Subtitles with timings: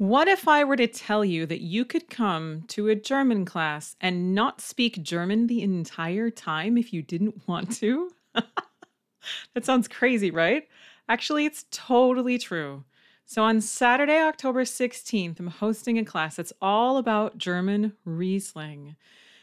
[0.00, 3.96] What if I were to tell you that you could come to a German class
[4.00, 8.10] and not speak German the entire time if you didn't want to?
[8.34, 10.66] that sounds crazy, right?
[11.06, 12.84] Actually, it's totally true.
[13.26, 18.96] So on Saturday, October 16th, I'm hosting a class that's all about German Riesling.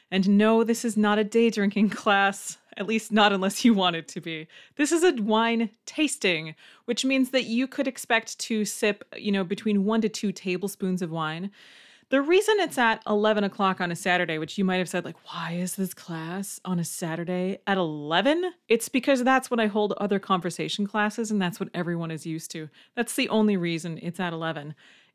[0.10, 3.96] And no, this is not a day drinking class, at least not unless you want
[3.96, 4.48] it to be.
[4.76, 6.56] This is a wine tasting,
[6.86, 11.02] which means that you could expect to sip, you know, between one to two tablespoons
[11.02, 11.52] of wine.
[12.10, 15.18] The reason it's at 11 o'clock on a Saturday, which you might have said, like,
[15.26, 18.54] why is this class on a Saturday at 11?
[18.70, 22.50] It's because that's when I hold other conversation classes and that's what everyone is used
[22.52, 22.70] to.
[22.96, 24.74] That's the only reason it's at 11.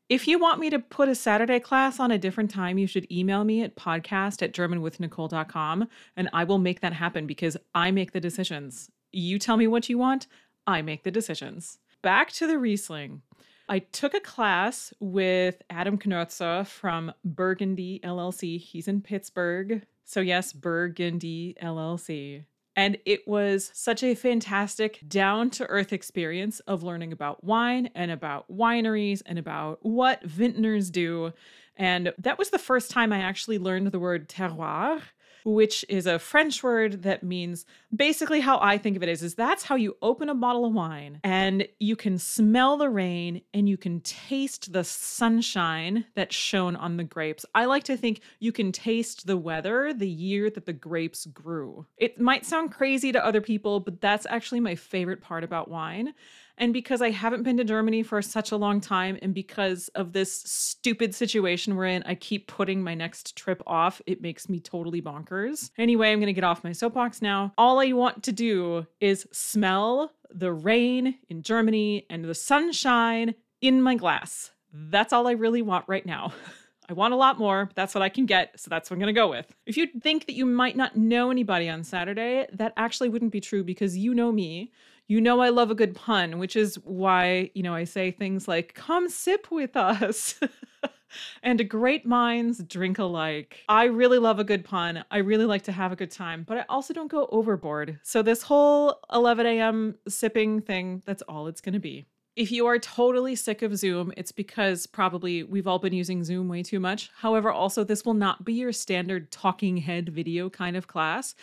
[0.09, 3.09] If you want me to put a Saturday class on a different time, you should
[3.09, 8.11] email me at podcast at germanwithnicole.com and I will make that happen because I make
[8.11, 8.91] the decisions.
[9.13, 10.27] You tell me what you want,
[10.67, 11.79] I make the decisions.
[12.01, 13.21] Back to the Riesling.
[13.69, 18.59] I took a class with Adam Knoerzer from Burghundy LLC.
[18.59, 19.85] He's in Pittsburgh.
[20.03, 22.43] So, yes, Burghundy LLC.
[22.75, 28.09] And it was such a fantastic, down to earth experience of learning about wine and
[28.09, 31.33] about wineries and about what vintners do.
[31.77, 35.01] And that was the first time I actually learned the word terroir
[35.45, 39.35] which is a French word that means basically how I think of it is is
[39.35, 43.67] that's how you open a bottle of wine and you can smell the rain and
[43.67, 47.45] you can taste the sunshine that shone on the grapes.
[47.53, 51.85] I like to think you can taste the weather the year that the grapes grew.
[51.97, 56.13] It might sound crazy to other people, but that's actually my favorite part about wine.
[56.57, 60.13] And because I haven't been to Germany for such a long time, and because of
[60.13, 64.01] this stupid situation we're in, I keep putting my next trip off.
[64.05, 65.71] It makes me totally bonkers.
[65.77, 67.53] Anyway, I'm going to get off my soapbox now.
[67.57, 73.81] All I want to do is smell the rain in Germany and the sunshine in
[73.81, 74.51] my glass.
[74.71, 76.33] That's all I really want right now.
[76.89, 78.99] I want a lot more, but that's what I can get, so that's what I'm
[78.99, 79.53] gonna go with.
[79.65, 83.41] If you think that you might not know anybody on Saturday, that actually wouldn't be
[83.41, 84.71] true because you know me.
[85.07, 88.47] You know I love a good pun, which is why, you know, I say things
[88.47, 90.39] like, come sip with us.
[91.43, 93.63] and great minds drink alike.
[93.69, 95.03] I really love a good pun.
[95.11, 97.99] I really like to have a good time, but I also don't go overboard.
[98.03, 99.95] So, this whole 11 a.m.
[100.07, 102.05] sipping thing, that's all it's going to be.
[102.35, 106.47] If you are totally sick of Zoom, it's because probably we've all been using Zoom
[106.47, 107.11] way too much.
[107.17, 111.35] However, also, this will not be your standard talking head video kind of class.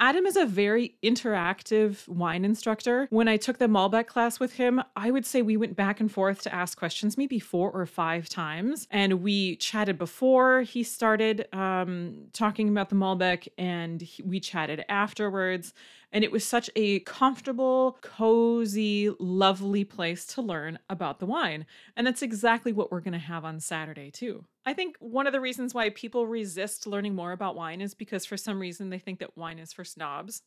[0.00, 3.08] Adam is a very interactive wine instructor.
[3.10, 6.10] When I took the Malbec class with him, I would say we went back and
[6.10, 8.86] forth to ask questions maybe four or five times.
[8.92, 14.84] And we chatted before he started um, talking about the Malbec, and he, we chatted
[14.88, 15.74] afterwards.
[16.12, 21.66] And it was such a comfortable, cozy, lovely place to learn about the wine.
[21.96, 24.44] And that's exactly what we're going to have on Saturday, too.
[24.68, 28.26] I think one of the reasons why people resist learning more about wine is because
[28.26, 30.42] for some reason they think that wine is for snobs.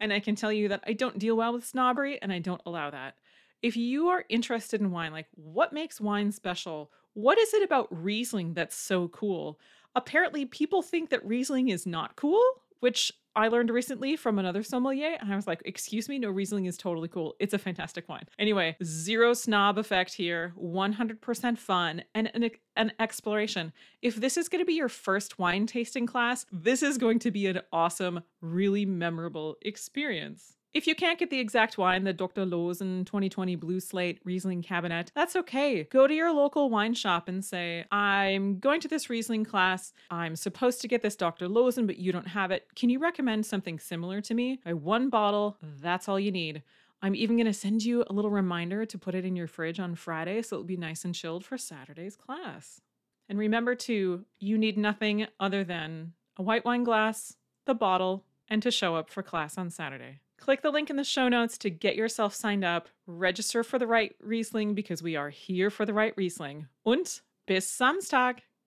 [0.00, 2.60] And I can tell you that I don't deal well with snobbery and I don't
[2.66, 3.14] allow that.
[3.62, 6.90] If you are interested in wine, like what makes wine special?
[7.14, 9.60] What is it about Riesling that's so cool?
[9.94, 12.42] Apparently, people think that Riesling is not cool,
[12.80, 16.66] which I learned recently from another sommelier, and I was like, excuse me, no, Riesling
[16.66, 17.36] is totally cool.
[17.38, 18.26] It's a fantastic wine.
[18.38, 23.72] Anyway, zero snob effect here, 100% fun, and an, an exploration.
[24.02, 27.30] If this is going to be your first wine tasting class, this is going to
[27.30, 30.56] be an awesome, really memorable experience.
[30.72, 32.44] If you can't get the exact wine, the Dr.
[32.44, 35.82] Loosen 2020 Blue Slate Riesling Kabinett, that's okay.
[35.82, 39.92] Go to your local wine shop and say, I'm going to this Riesling class.
[40.12, 41.48] I'm supposed to get this Dr.
[41.48, 42.68] Loosen, but you don't have it.
[42.76, 44.60] Can you recommend something similar to me?
[44.64, 46.62] Buy one bottle, that's all you need.
[47.02, 49.80] I'm even going to send you a little reminder to put it in your fridge
[49.80, 52.80] on Friday so it'll be nice and chilled for Saturday's class.
[53.28, 57.34] And remember, too, you need nothing other than a white wine glass,
[57.66, 60.20] the bottle, and to show up for class on Saturday.
[60.40, 63.86] Click the link in the show notes to get yourself signed up, register for the
[63.86, 66.66] right Riesling because we are here for the right Riesling.
[66.84, 68.38] Und bis Samstag!